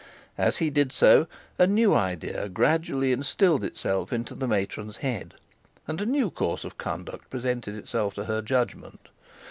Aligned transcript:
As 0.39 0.57
he 0.57 0.71
did 0.71 0.91
so, 0.91 1.27
a 1.59 1.67
new 1.67 1.93
idea 1.93 2.49
gradually 2.49 3.11
instilled 3.11 3.63
itself 3.63 4.11
into 4.11 4.33
the 4.33 4.47
matron's 4.47 4.97
head, 4.97 5.35
and 5.87 6.01
a 6.01 6.07
new 6.07 6.31
course 6.31 6.63
of 6.65 6.73
action 6.79 7.07
presented 7.29 7.75
itself 7.75 8.15
to 8.15 8.25
her 8.25 8.41
judgement. 8.41 9.09